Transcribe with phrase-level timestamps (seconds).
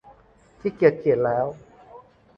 [0.59, 1.45] ขี้เกียจเขียนแล้ว